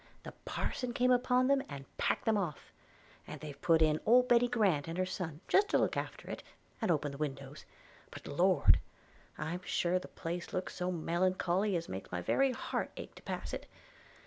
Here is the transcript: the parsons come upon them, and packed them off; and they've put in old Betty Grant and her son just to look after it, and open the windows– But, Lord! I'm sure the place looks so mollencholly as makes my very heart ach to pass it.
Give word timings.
the 0.23 0.31
parsons 0.45 0.95
come 0.97 1.11
upon 1.11 1.45
them, 1.45 1.61
and 1.69 1.85
packed 1.97 2.25
them 2.25 2.35
off; 2.35 2.73
and 3.27 3.39
they've 3.39 3.61
put 3.61 3.83
in 3.83 3.99
old 4.03 4.27
Betty 4.27 4.47
Grant 4.47 4.87
and 4.87 4.97
her 4.97 5.05
son 5.05 5.41
just 5.47 5.69
to 5.69 5.77
look 5.77 5.95
after 5.95 6.27
it, 6.31 6.41
and 6.81 6.89
open 6.89 7.11
the 7.11 7.19
windows– 7.19 7.65
But, 8.09 8.25
Lord! 8.25 8.79
I'm 9.37 9.61
sure 9.63 9.99
the 9.99 10.07
place 10.07 10.53
looks 10.53 10.73
so 10.73 10.91
mollencholly 10.91 11.75
as 11.77 11.87
makes 11.87 12.11
my 12.11 12.19
very 12.23 12.51
heart 12.51 12.89
ach 12.97 13.13
to 13.13 13.21
pass 13.21 13.53
it. 13.53 13.67